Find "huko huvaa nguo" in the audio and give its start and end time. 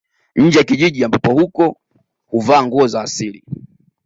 1.33-2.87